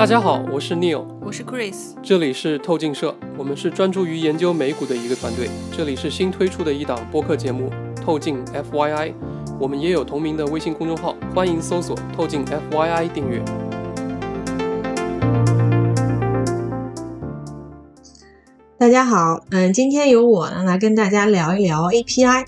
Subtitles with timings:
[0.00, 5.50] 大家好，我是 Neil，我是 Chris，这里是透镜社，我们是专注于研究美股的一个团队。
[5.76, 7.68] 这里是新推出的一档播客节目
[8.02, 9.08] 《透镜 FYI》，
[9.60, 13.44] 我们也有同名的微信公众号，欢迎搜索“透镜 FYI” 订阅。
[18.78, 22.46] 大家好，嗯，今天由我呢来跟大家聊一聊 API。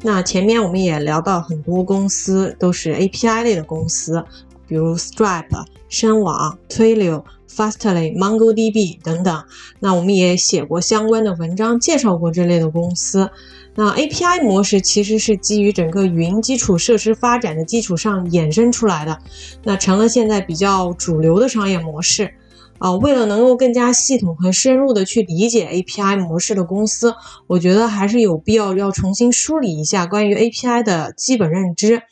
[0.00, 4.24] 那前面我们也聊到很多公司都是 API 类的公司，
[4.66, 9.44] 比如 Stripe、深网、Twilio、Fastly、MongoDB 等等。
[9.80, 13.30] 那我们也写过相关的文章，介绍过这类的公司。
[13.76, 19.18] 那 API 模式其实是基于整个云基础设施发展的基础上衍生出来的，
[19.64, 22.34] 那成了现在比较主流的商业模式。
[22.78, 27.14] 啊，为了能够更加系统和深入的去理解 API 模式的公司，
[27.46, 32.02] 我觉得还是有必要要重新梳理一下关于 API 的基本认知。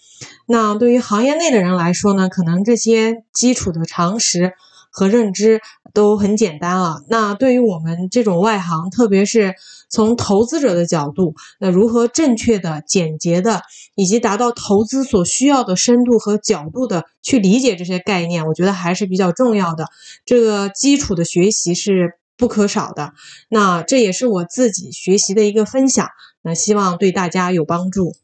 [0.47, 4.53] 那对于行业内的人来说呢，可能这些基础的常识
[4.91, 5.61] 和认知
[5.95, 7.03] 都很简单了。
[7.09, 9.55] 那对于我们这种外行，特别是
[9.89, 13.63] 从投资者的角度，那如何正确的、简洁的，
[13.95, 19.87] 以及达到投资所需要的深度和角度的去理解这些概念，我觉得还是比较重要的。
[20.27, 23.13] 这个基础的学习是不可少的。
[23.49, 26.09] 那这也是我自己学习的一个分享，
[26.43, 28.15] 那希望对大家有帮助。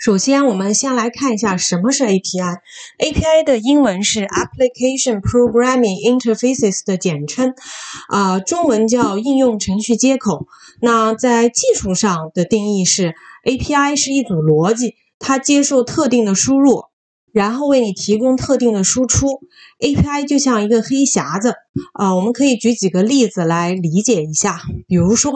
[0.00, 2.60] 首先，我们先来看一下什么是 API。
[3.00, 7.52] API 的英文是 Application Programming Interfaces 的简称，
[8.08, 10.46] 啊，中文叫应用程序接口。
[10.80, 13.12] 那在技术上的定义是
[13.44, 16.84] ，API 是一组逻辑，它接受特定的输入，
[17.30, 19.42] 然后为你提供特定的输出。
[19.80, 21.56] API 就像一个黑匣子，
[21.92, 24.62] 啊，我们可以举几个例子来理解一下。
[24.88, 25.30] 比如说，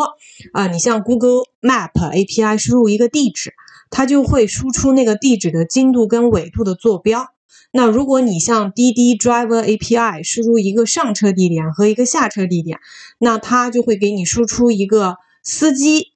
[0.54, 3.52] 啊，你像 Google Map API 输入一个地址。
[3.94, 7.28] 它就会输出那个地址的经度跟纬度的坐标。
[7.70, 12.80] 那如果你像滴滴 Driver API 输入一个上车地点和一个下车地点，
[13.18, 16.08] 那它就会给你输出一个司机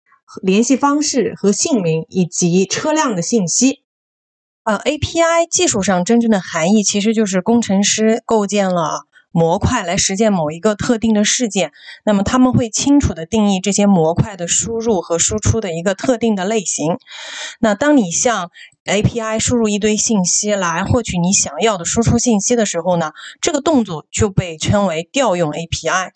[0.42, 3.84] 联系方式和姓名以及车辆的信息。
[4.64, 9.07] 呃，API 技术上真正的含义其实就是工程师构建了。
[9.38, 11.70] 模块来实现某一个特定的事件，
[12.04, 16.96] 那么他们会清楚的定义这些模块的输入和输出的一个特定的类型。
[17.60, 18.50] 那当你向
[18.84, 26.10] API 输入一堆信息来获取你想要的输出信息的时候呢，这个动作就被称为调用 API。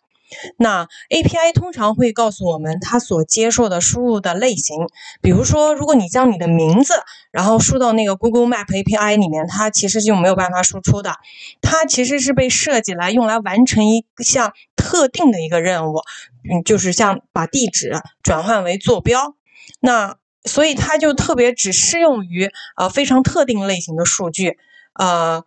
[0.57, 4.77] 那 API 通常会告诉我们它所接受的输入的类型，
[5.21, 6.95] 比如说，如果你将你的名字
[7.31, 11.15] 然后输到那个 Google Map API 里面，它其实就没有办法输出的。
[11.61, 16.03] 它其实是被设计来用来完成一项特定的一个任务，
[16.51, 19.35] 嗯，就是像把地址转换为坐标。
[19.81, 24.59] 那所以它就特别只适用于呃非常特定类型的数据，
[24.95, 25.45] 呃，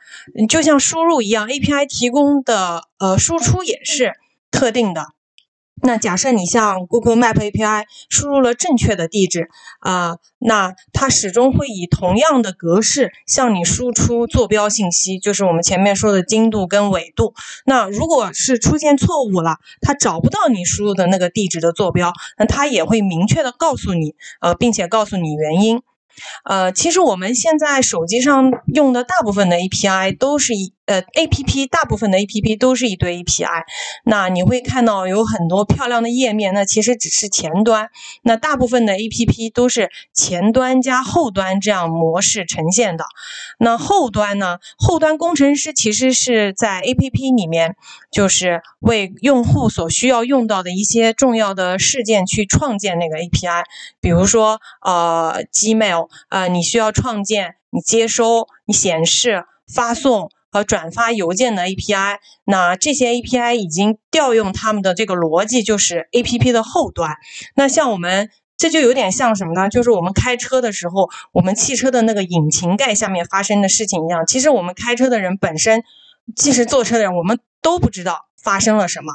[0.49, 4.13] 就像输入一样，API 提供的呃输出也是。
[4.55, 5.07] 特定的，
[5.83, 9.49] 那假设你向 Google Map API 输入了正确的地址
[9.81, 17.33] 啊，那它始终会以同样的格式向你输出坐标信息，就是我们前面说的经度跟纬度。
[17.65, 25.81] 那如果是出现错误了，它找不到你输入的那个地址的坐标，那它也会明确的告诉你，呃，并且告诉你原因。
[26.45, 33.63] 呃，其实我们现在手机上用的大部分的 API 都是一呃 APP，大部分的 APP 都是一堆 API。
[34.03, 37.89] 那你会看到有很多漂亮的页面，那其实只是前端。
[38.23, 43.05] 那大部分的 APP 都是前端加后端这样模式呈现的。
[43.57, 44.59] 那后端呢？
[44.77, 47.75] 后端工程师其实是在 APP 里面，
[48.11, 53.63] 就是为用户所需要用到的一些重要的事件去创建那个 API，
[53.99, 56.09] 比如说呃 Gmail。
[56.29, 62.19] 呃，你需要创建你接收、你显示、发送和转发邮件的 API。
[62.45, 67.17] 那这些 API 已经调用他们的这个逻辑，就是 APP 的后端。
[67.55, 69.67] 那像我们，这就有点像什么呢？
[69.67, 74.25] 就是我们开车的时候，我们汽车的那个引擎盖下面发生的事情一样。
[74.25, 75.83] 其实我们开车的人本身，
[76.37, 79.11] 即使坐车的人，我们都不知道发生了什么。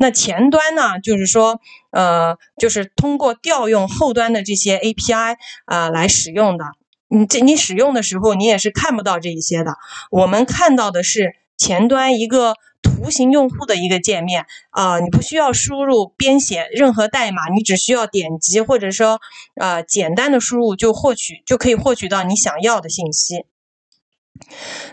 [0.00, 1.60] 那前端呢，就是说，
[1.92, 5.36] 呃，就是通过调用后端的这些 API
[5.66, 6.64] 啊来使用的。
[7.12, 9.76] 你这你使用的时候，你也是看不到这一些的。
[10.10, 19.20] 我们看到的是前端一个图形用户的一个界面啊，你不需要输入编写任何代码，你只需要点击或者说
[19.56, 23.44] 呃简单的输入就获取就可以获取到你想要的信息。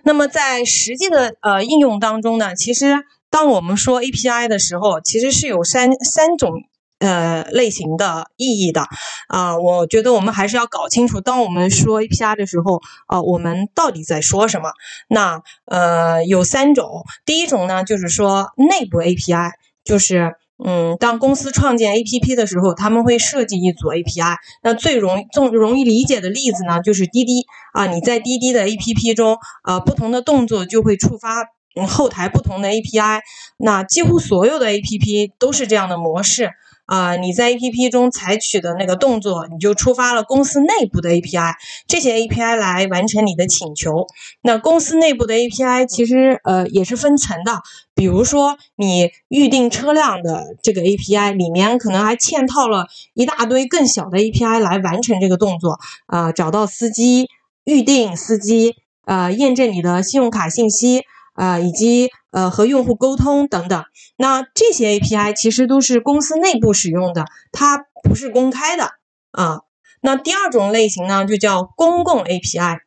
[0.04, 3.06] 那么在实际的呃应用当中呢，其实。
[3.32, 6.64] 当我们说 API 的时候，其实是有三三种
[7.00, 8.86] 呃类型的意义的
[9.28, 9.58] 啊。
[9.58, 14.72] 我觉得我们还是要搞清楚，当我们说 API 的时候，啊，我们到底在说什么？
[15.10, 19.52] 那呃有三种，第一种呢就是说内部 API，
[19.84, 20.36] 就是。
[20.62, 24.36] 嗯，当公司创建 APP 的时候，他们会设计一组 API。
[24.62, 27.86] 那最容最容易理解的例子呢，就是滴滴啊。
[27.86, 31.46] 你在滴滴的 APP 中，呃，不同的动作就会触发
[31.88, 33.22] 后台不同的 API。
[33.56, 36.52] 那几乎所有的 APP 都是这样的模式。
[36.90, 41.54] 啊，你在 A P P 中采取的那个动作，你就触发了公司内部的 A P I，
[41.88, 44.08] 这些 A P I 来完成你的请求。
[44.42, 47.62] 那公司内部的 A P I 其实呃也是分层的，
[47.94, 55.78] 比如说你预定车辆的这个 A P I 里面可能还嵌套了一大堆更小的 A P I 来完成这个动作
[56.08, 57.28] 啊，找到司机、
[57.66, 58.74] 预定司机、
[59.06, 61.04] 呃验证你的信用卡信息。
[61.36, 63.86] 啊，以及呃和用户沟通等等，
[64.18, 68.92] 那这些 API 其实都是公司内部使用的，它不是公开的
[69.32, 69.62] 啊。
[70.02, 72.80] 那第二种类型呢，就叫公共 API。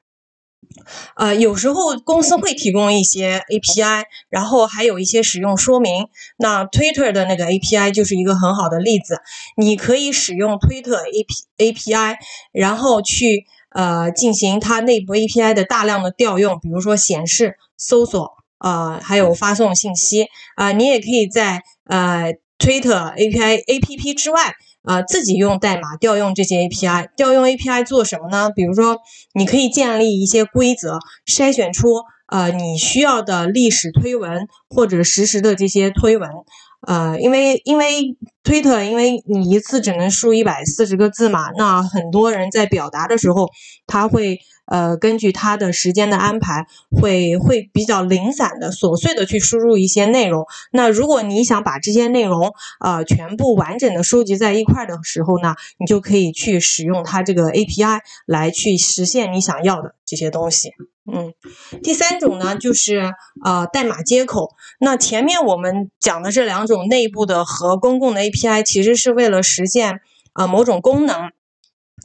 [1.16, 6.08] 呃，有时候公司会提供一些 API，然后还有一些使用说明。
[6.38, 9.20] 那 Twitter 的那个 API 就是一个很好的例子，
[9.56, 11.26] 你可以使用 Twitter AP
[11.58, 12.16] API，
[12.52, 18.41] 然后去呃进行它内部 API 的大量的调用，比如说显示、搜索。
[18.62, 24.52] 呃，还有发送信息啊，你也可以在呃 Twitter API APP 之外，
[24.84, 27.08] 呃，自己用代码调用这些 API。
[27.16, 28.50] 调用 API 做什么呢？
[28.54, 28.98] 比如说，
[29.34, 31.88] 你可以建立一些规则，筛选出
[32.28, 36.30] 呃你需要的历史推文或者实时的这些推文。
[36.86, 43.48] 呃，因为因为 Twitter，因为你一次只能输一百四十个字嘛，那很多人在表达的时候，
[43.88, 44.38] 他会。
[44.66, 50.46] 呃，根据他的时间的安排，会会比较零散的、琐碎的去输入一些内容。
[50.70, 60.70] 那如果你想把这些内容呃全部完整的收集在一块的时候呢，你就可以去使用它这个 API 来去实现你想要的这些东西。
[61.12, 61.34] 嗯，
[61.82, 63.12] 第三种呢就是
[63.44, 64.54] 呃代码接口。
[64.78, 70.00] 那前面我们讲的这两种内部的和公共的 API，其实是为了实现
[70.32, 71.32] 啊某种功能。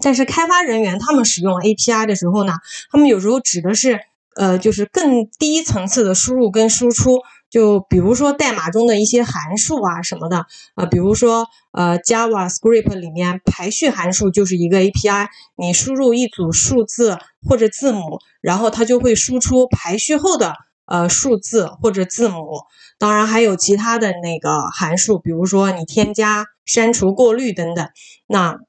[0.02, 2.54] 但是开发人员他们使用 API 的时候呢，
[2.92, 4.00] 他们有时候指的是
[4.36, 7.20] 呃，就是更低层次的输入跟输出。
[7.50, 10.46] 就比如说代码中的一些函数啊什么的
[10.76, 17.18] 啊，比如说呃 JavaScript 里面排序函数就是一个 API，你输入一组数字
[17.48, 20.56] 或者字母，然后它就会输出排序后的
[20.86, 22.64] 呃数字或者字母。
[23.00, 27.88] 当然还有其他的那个函数，比如说你添加、删除、过滤等等。
[28.28, 28.60] 那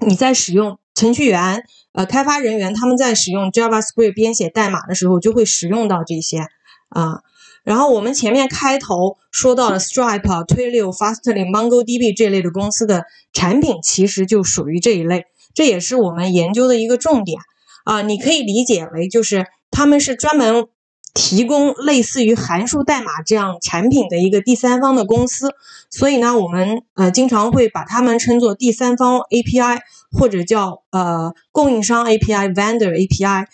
[0.00, 6.40] 你在使用程序员、呃开发人员，他们在使用 JavaScript 编写代码的时候，就会使用到这些
[6.88, 7.20] 啊。
[7.64, 17.38] 然后我们前面开头说到了 Stripe、Twilio、Fastly、MongoDB 这类的公司的产品，其实就属于这一类，这也是我们研究的一个重点
[17.84, 18.02] 啊。
[18.02, 20.68] 你可以理解为，就是他们是专门。
[21.16, 25.54] 提供类似于函数代码这样产品的一个第三方的公司，
[25.90, 29.78] 所以呢，我们呃经常会把他们称作第三方 API
[30.12, 33.46] 或者叫呃供应商 API vendor API。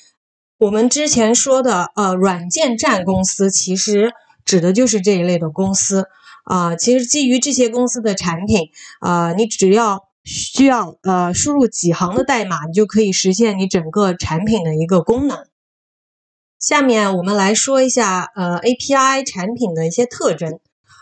[0.59, 4.13] 我们之前说的呃软件站公司，其实
[4.45, 6.09] 指的就是这一类的公司
[6.45, 6.75] 啊。
[6.75, 15.39] 其实基于这些公司的产品啊，你只要需要呃输入几行的代码，你就可以实现你整个产品的一个功能。
[16.63, 20.61] 下面我们来说一下，呃，API 产品的一些特征。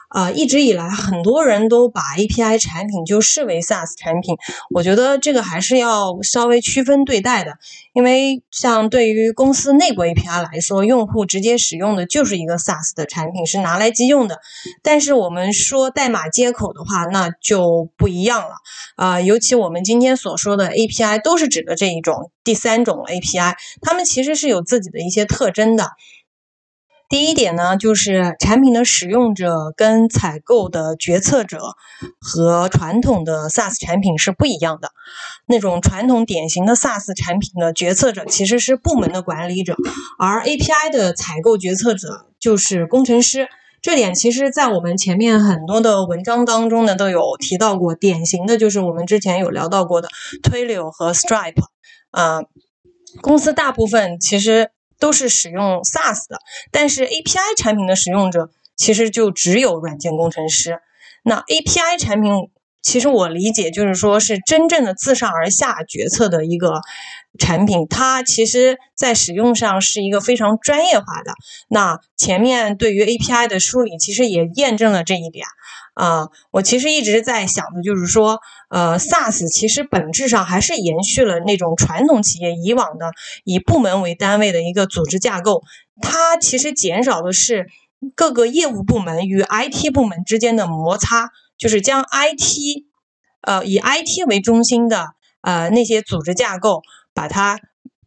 [0.08, 4.36] 啊，一直以来很多人都把 API 产品就视为 SaaS 产品，
[4.74, 7.54] 我觉得这个还是要稍微区分对待的，
[7.92, 14.40] 因为像对于公司内部 API 来说，用户直接使用的就是一个 SaaS 的产品，是拿来即用的。
[14.82, 18.56] 但是我们说代码接口的话，那就不一样了
[18.96, 25.92] 啊，尤其我们今天所说的 API 都是指的这一种第三种 API，它们其实是有自己的一些特征的。
[27.10, 31.58] 第一点呢，就是产品的使用者跟采购的决策者
[32.20, 34.92] 和传统的 SaaS 产品是不一样的。
[35.44, 39.74] 那种传统典型的 SaaS 产品的决策者其实是部门的管理者，
[40.20, 43.48] 而 API 的采购决策者就是工程师。
[43.82, 47.96] 这点其实在我们前面很多的文章当中呢都有提到过。
[47.96, 50.08] 典型的就是我们之前有聊到过的
[50.44, 51.64] Twilio 和 Stripe，
[52.12, 52.42] 啊，
[53.20, 54.70] 公司大部分其实。
[55.00, 56.38] 都是使用 SaaS 的，
[56.70, 60.80] 但是 API 产品的使用者其实就只有软件工程师。
[61.24, 62.50] 那 API 产品
[62.82, 66.80] 其实我理解就是说是真正的自上而下决策的一个
[67.38, 71.32] 产品，它其实在使用上是一个非常专业化的。
[71.68, 75.46] 那前面对于 API 的梳理，其实也验证了这一点。
[75.94, 83.12] 啊，我其实一直在想的就是说，呃，SaaS 其实本质上还是延续了那种传统企业以往的
[83.44, 85.62] 以部门为单位的一个组织架构，
[86.00, 87.66] 它其实减少的是
[88.14, 91.30] 各个业务部门与 IT 部门之间的摩擦。
[91.60, 92.84] 就是将 IT，
[93.42, 95.08] 呃，以 IT 为中心的
[95.42, 96.80] 呃那些组织架构，
[97.12, 97.60] 把它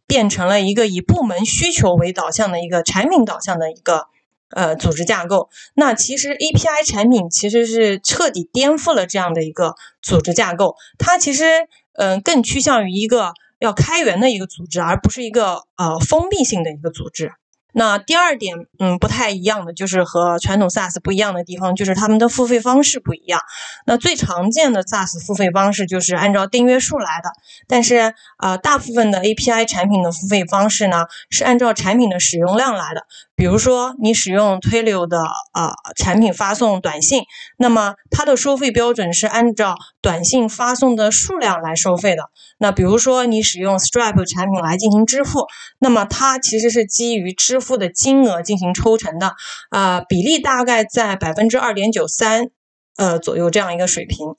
[0.08, 4.08] 变成了一个以部门需求为导向的一个产品导向的一个
[4.50, 5.50] 呃组织架构。
[5.74, 17.32] 那其实 API 产品其实是彻底颠覆了这样的一个组织架构，它其实嗯更趋向于一个要开源的一个组织，而不是一个呃封闭性的一个组织。
[17.74, 23.40] 那第二点，嗯，不太一样的就是和传统 SaaS 不一样的地方，就是他们的付费方式不一样。
[23.84, 27.30] 那最常见的 SaaS 付费方式就是按照订阅数来的，
[27.66, 33.06] 但是呃，大部分的 API 产品的付费方式呢，是按照产品的使用量来的。
[33.36, 35.18] 比如说，你使用推流的
[35.52, 37.24] 呃产品发送短信，
[37.58, 42.30] 那么它的收费标准是按照短信发送的数量来收费的。
[42.58, 45.46] 那比如说，你使用 Stripe 产品来进行支付，
[45.80, 49.34] 那么它其实是基于支付的金额进行抽成的，
[49.70, 52.50] 啊，比例大概在百分之二点九三。
[52.96, 54.34] 呃，左右这样一个水平。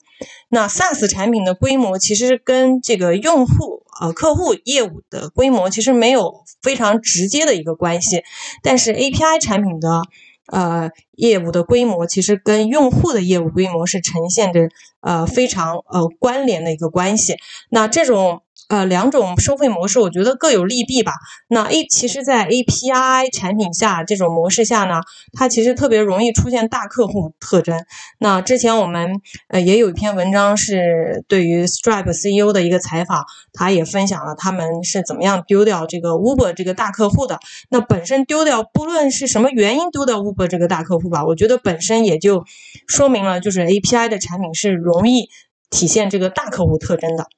[0.48, 8.22] 那 SaaS 产品的规模其实跟这个用户呃客户业务的规模其实没有非常直接的一个关系，
[8.62, 10.02] 但是 API 产品的
[10.46, 14.68] 呃业务的规模其实跟用户的业务规模是呈现着
[15.00, 17.36] 呃非常呃关联的一个关系。
[17.70, 18.42] 那这种。
[18.68, 21.12] 呃，两种收费模式，我觉得各有利弊吧。
[21.48, 27.84] 那 A 其实，在 API 产品下这种模式下呢，它其实特别容易出现大客户特征。
[28.18, 37.38] 那之前我们呃也有一篇文章是对于 Stripe CEO 的一个采访，他也分享了他们是怎么样丢掉这个 Uber 这个大客户的。
[37.70, 42.44] 那本身丢掉，不论是什么原因丢掉 Uber 这个大客户吧，我觉得本身也就
[42.88, 45.28] 说明了，就是 API 的产品是容易
[45.70, 47.28] 体现这个大客户特征的。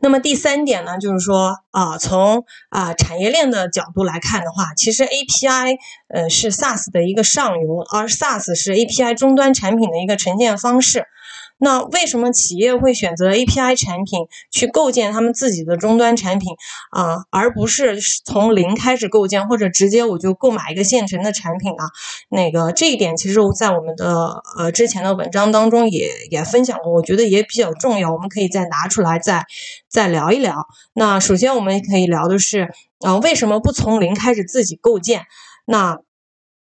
[0.00, 5.76] 那么第三点呢，就是说啊，从啊产业链的角度来看的话，其实 API
[6.08, 11.06] 呃是 SaaS 的一个上游，而 SaaS 是 API 终端产品的一个呈现方式。
[11.58, 16.54] 那为什么企业会选择 API 产品去构建他们自己的终端产品
[16.90, 21.86] 啊，而不是从零开始构建，或者直接我就购买一个现成的产品啊？
[22.28, 29.46] 那个这一点其实我在我们的呃之前的文章当中也也分享过，我觉得也比较重要，我们可以再拿出来再
[29.88, 30.66] 再聊一聊。
[30.92, 32.68] 那首先我们可以聊的是，
[33.00, 35.22] 啊为什么不从零开始自己构建？
[35.66, 36.00] 那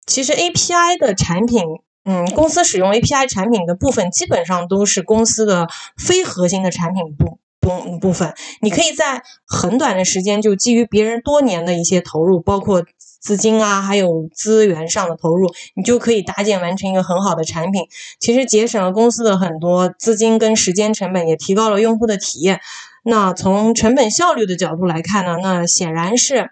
[0.07, 1.61] 其实 API 的产品。
[2.05, 8.35] 嗯，公司使用 API 产品的部分基本上都是公司的非核心的产品部部部分。
[8.61, 12.85] 你可以在很短的时间就基于别人多年的一些投入，包括
[13.21, 17.83] 资金啊，还有资源上的投入，你就可以搭建完成一个很好的产品。
[18.19, 22.61] 其实节省了公司的很多资金跟时间成本，也提高了用户的体验。
[23.05, 26.51] 那从成本效率的角度来看呢，那显然是。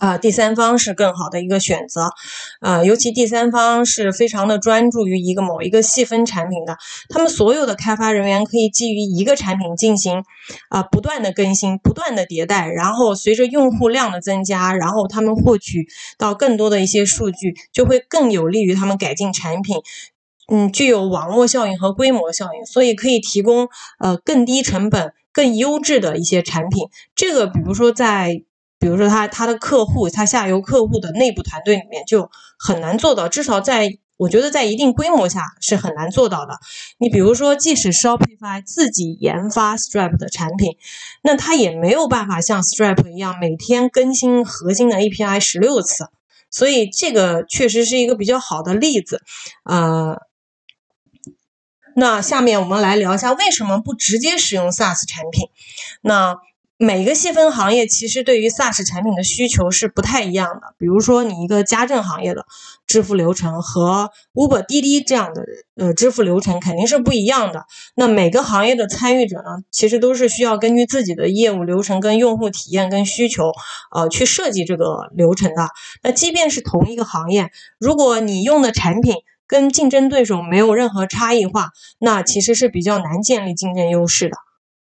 [0.00, 2.10] 啊，第三方是更好的一个选择，
[2.60, 6.78] 啊，尤其第三方是非常的专注于一个某一个细分产品的，
[7.10, 10.24] 他们所有的开发人员可以基于一个产品进行
[10.70, 19.76] 啊不断的更新、不断的迭代，然后随着用户量的增加，然后他们获取到更多的一些数据，就会更有利于他们改进产品，
[20.50, 26.86] 嗯，具有网络效应和规模效应，所以可以提供呃更低成本、更优质的一些产品。
[27.14, 28.44] 这个比如说在。
[28.80, 36.58] 比如说，他他的客户，他下游客户的内部团队里面就很难做到，至少在我觉得在一定规模下是很难做到的。
[36.98, 40.76] 你比如说，即使 Shopify 自己研发 Stripe 的产品，
[41.22, 46.08] 那他也没有办法像 Stripe 一样每天更新核心的 API 十六次。
[46.50, 49.22] 所以这个确实是一个比较好的例子。
[49.64, 50.18] 呃，
[51.96, 55.48] 那下面我们来聊一下为什么不直接使用 SaaS 产品。
[56.02, 56.36] 那
[56.82, 60.74] 每个细分行业其实对于 SaaS 产品的需求是不太一样的。
[60.78, 62.46] 比如说，你一个家政行业的
[62.86, 65.44] 支付流程和 Uber、滴滴这样的
[65.76, 67.66] 呃支付流程肯定是不一样的。
[67.96, 73.52] 那每个行业的参与者呢，其实都是需要根据自己的业务流程、跟用户体验、跟需求，
[73.94, 75.68] 呃，去设计这个流程的。
[76.02, 84.38] 那即便是同一个行业，如果你用的产品跟竞争对手没有任何差异化，那其实是比较难建立竞争优势的。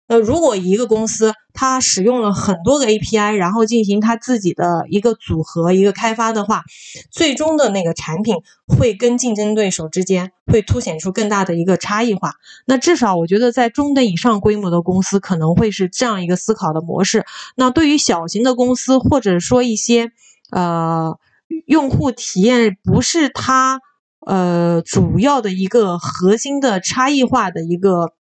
[0.09, 6.65] 那如果一个公司它使用了很多个 API，然后进行它自己的一个组合、一个开发的话，
[7.11, 8.37] 最终的那个产品
[8.67, 12.35] 会跟竞争对手之间会凸显出更大的一个差异化。
[12.65, 17.27] 那至少我觉得在中等以上规模的公司可能会是这样一个思考的模式。
[17.55, 20.13] 那对于小型的公司，或者说一些
[20.51, 21.19] 呃
[21.67, 23.81] 用户体验不是它
[24.21, 28.15] 呃主要的一个核心的差异化的一个。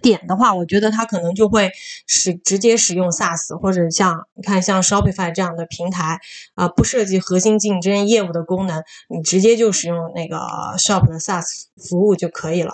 [0.00, 1.70] 点的话，我觉得它可能就会
[2.06, 6.18] 使直接使用 SaaS，或者像你看像 Shopify 这样的平台
[6.54, 10.36] 啊，不涉及核心竞争业务的功能，你直接就使用那个
[10.78, 12.72] Shop 的 SaaS 服务就可以了。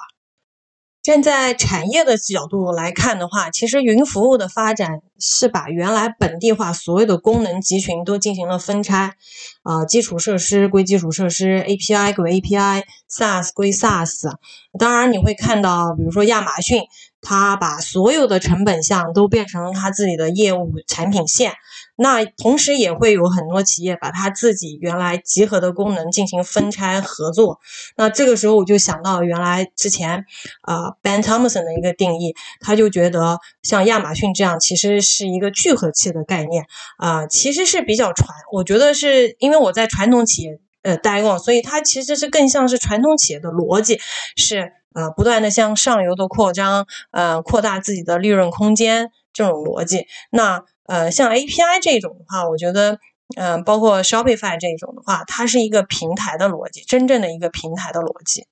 [1.05, 9.13] 站在产业的角度来看的话，其实云服务的发展是把原来本地化所有的功能集群都进行了分拆，
[9.63, 14.33] 啊，基础设施归基础设施，API 归 API，SaaS 归 SaaS。
[14.79, 16.83] 当然你会看到，比如说亚马逊。
[17.25, 21.55] 他把所有的成本项都变成了他自己的业务产品线，
[21.97, 27.59] 那同时也会有很多企业把他自己原来集合的功能进行分拆合作。
[27.97, 30.27] 那这个时候我就想到原来之前
[30.61, 36.67] 啊 Ben Thompson 的一个定义，他就觉得像亚马逊这样其实是一个聚合器的概念
[36.99, 38.29] 啊，其实是比较传。
[38.53, 44.01] 我觉得是因为我在传统企业呃待过，所以它其实是更像是传统企业的逻辑
[44.37, 44.73] 是。
[44.95, 50.07] 呃，不断的向上游的扩张，呃，扩大自己的利润空间这种逻辑。
[50.31, 53.01] 那呃，像 API 这种的话，我觉得，
[53.37, 58.47] 嗯，包括 Shopify 这种的话，它是一个平台的逻辑，真正的一个平台的逻辑，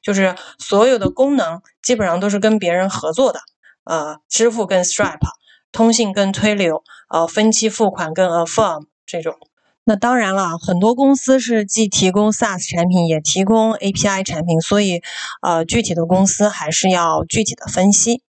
[0.00, 3.40] 就是所有的功能基本上都是跟别人合作的。
[3.84, 5.18] 呃，支付跟 Stripe，
[5.72, 9.36] 通信跟推流，呃，分期付款跟 Affirm 这种。
[9.84, 15.02] 那当然了，很多公司是既提供 SaaS 产品，也提供 API 产品，所以，
[15.42, 18.22] 呃，具体的公司还是要具体的分析。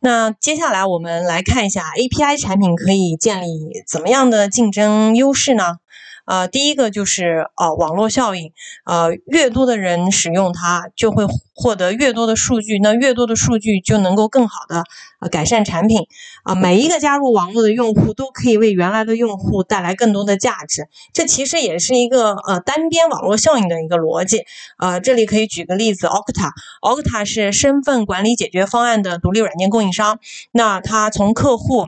[0.00, 5.76] 那接下来我们来看一下 API 产品可以建立怎么样的竞争优势呢？
[6.26, 8.52] 呃，第一个就是呃网络效应，
[8.84, 14.84] 呃，越多的人使用它，就会获得越多的数据，那越多的数据就能够更好的
[15.20, 16.06] 呃改善产品，
[16.42, 24.44] 啊，每一个加入网络的用户都可以为原来的用户带来更多的价值，这其实也是一个呃单边网络效应的一个逻辑，
[24.78, 30.18] 呃，这里可以举个例子，Okta，Okta 是身份管理解决方案的独立软件供应商，
[30.52, 31.86] 那它从客户。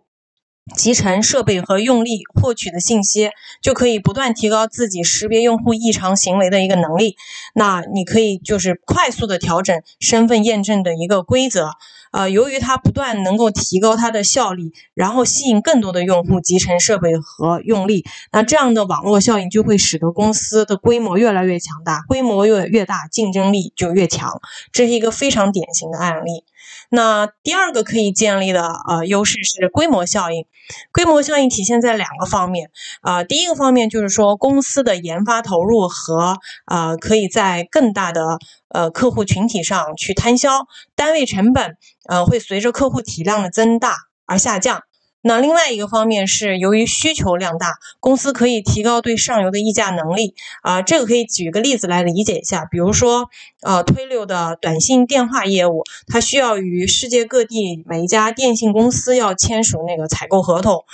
[0.76, 3.30] 集成设备和用力获取的信息，
[3.62, 7.16] 就可以不断提高自己识别用户异常行为的一个能力。
[7.54, 11.72] 那你可以就是快速的调整身份验证的一个规则。
[12.12, 24.40] 呃，由于它不断能够提高它的效率，然后吸引更多的用户集成设备和用力，那这样的网络效应就会使得公司的规模越来越强大，规模越越大，竞争力就越强。
[24.72, 26.44] 这是一个非常典型的案例。
[26.90, 30.46] 那第二个可以建立的呃优势是规模效应。
[30.92, 41.76] 规模效应体现在两个方面啊，第一个方面就是说公司的研发投入和呃可以在更大的呃客户群体上去摊销，单位成本
[42.08, 44.82] 呃会随着客户体量的增大而下降。
[45.20, 50.80] 那另外一个方面是，由于需求量大，公司可以提高对上游的议价能力啊。
[50.80, 53.28] 这个可以举个例子来理解一下，比如说，
[53.62, 60.84] 呃，推流的短信电话业务，它需要与世界各地每一家电信公司要签署那个采购合同，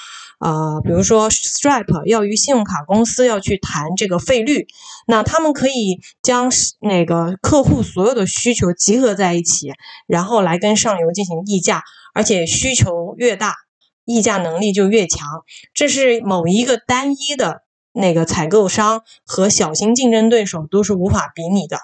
[0.40, 4.66] 呃，比如说 Stripe 要与信用卡公司要去谈这个费率，
[5.07, 9.73] 那他们可以将那个客户所有的需求集合在一起，
[10.07, 11.83] 然后来跟上游进行议价，
[12.14, 13.55] 而且需求越大。
[14.07, 15.27] 议价能力就越强，
[15.73, 17.62] 这是某一个单一的
[17.94, 21.79] 那个采购商和小型竞争对手都是无法比拟的。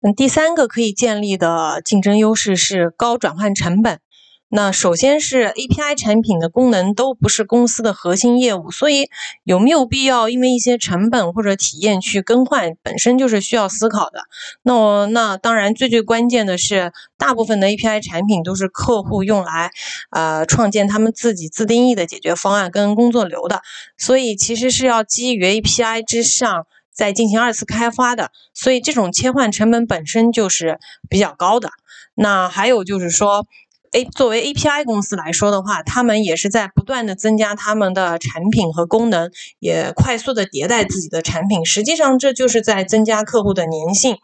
[0.00, 4.00] 嗯，第三个可以建立的竞争优势是高转换成本。
[4.50, 9.08] 那首先是 API 产品的功能都不是公司的核心业务，所以
[9.42, 14.20] 有没有必要因为一些成本或者体验去更换，本身就是需要思考的。
[14.62, 19.72] 那我那当然最最关键的是，大部分的 API 产品都是客户用来
[20.10, 23.60] 呃创建他们自己自定义的解决方案跟工作流的，
[23.98, 30.78] 所以其实是要基于 API 之上再进行二次开发的，所以这种切换成本本身就是
[31.08, 31.70] 比较高的。
[32.14, 33.48] 那还有就是说。
[33.94, 39.30] A 作为 API 公司来说的话，他们也是在不断的增加他们的产品和功能，
[39.60, 41.64] 也快速的迭代自己的产品。
[41.64, 44.16] 实际上，这就是在增加客户的粘性。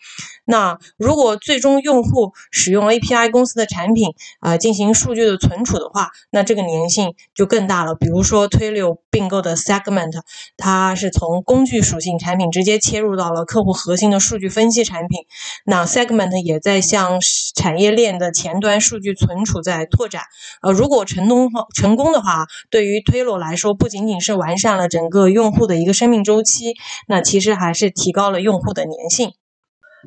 [0.44, 7.94] 那如果最终用户使用 API 公司的产品啊进行数据的存储的话，那这个粘性就更大了。
[7.94, 10.20] 比如说推流并购的 Segment，
[10.56, 15.20] 它是从工具属性产品直接切入到了客户核心的数据分析产品。
[15.64, 17.20] 那 Segment 也在向
[17.54, 19.59] 产业链的前端数据存储。
[19.62, 20.22] 在拓展。
[20.62, 26.74] 呃，如果成功成功的话，对于推罗来说，不仅仅是完善了整个用户的一个生命周期，
[27.06, 29.32] 那其实还是提高了用户的粘性。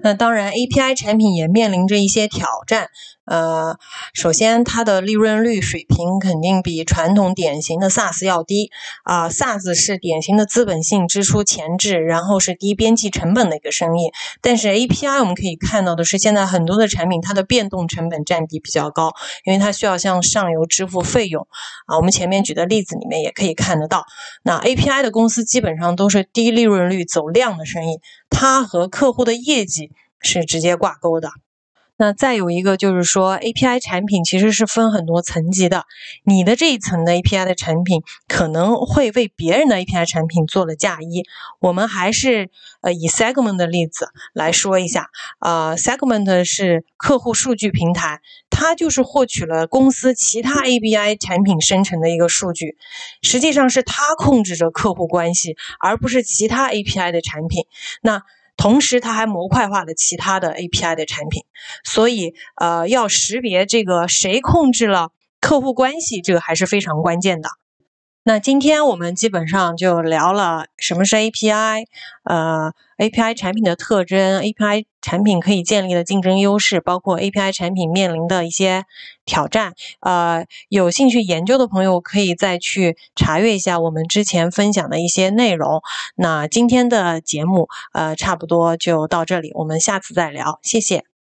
[0.01, 2.89] 那当然，API 产品也面临着一些挑战。
[3.25, 3.77] 呃，
[4.13, 8.69] 首先它的利润率水平肯定比传统典型的 SaaS 要低
[9.03, 9.29] 啊。
[9.29, 14.11] SaaS 是典型的资本性支出前置，然后是低边际成本的一个生意。
[14.41, 19.13] 但是 API 我们可以看到的是，现在很多的产品它的变动成本占比比较高，
[19.45, 21.47] 因为它需要向上游支付费用
[21.85, 21.95] 啊。
[21.97, 24.05] 我们前面举的例子里面也可以看得到，
[24.43, 31.29] 那 API 的公司基本上都是低利润率走量的生意，它和客户的业绩是直接挂钩的。
[31.95, 35.85] 那再有一个就是说，API 产品其实是分很多层级的。
[36.23, 41.23] 你的这一层的 API 的产品可能会为别人的 API 产品做了嫁衣。
[41.59, 42.49] 我们还是
[42.81, 45.09] 呃以 Segment 的例子来说一下。
[45.39, 52.75] 呃，Segment 是客户数据平台，它就是获取了公司其他 API 产品生成的一个数据，
[53.21, 57.65] 实际上是它控制着客户关系，而不是其他 API 的产品。
[58.01, 58.23] 那
[58.55, 61.43] 同时，它还模块化了其他的 API 的产品，
[61.83, 65.11] 所以呃，要识别这个谁控制了
[65.41, 67.49] 客户关系，这个还是非常关键的。
[68.25, 71.83] 那今天我们基本上就聊了什么是 API，
[72.23, 78.85] 呃，API 产品的特征，API 产品可以建立的竞争优势，包括 API 产品面临的一些
[79.25, 79.73] 挑战。
[79.99, 85.81] 呃，有兴趣研究的朋友可以再去查阅一下我们之前分享的一些内容。
[86.15, 91.12] 那今天的节目，呃，差不多就到这里，我们下次再聊，谢谢。